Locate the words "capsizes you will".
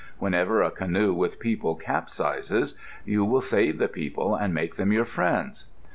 1.75-3.39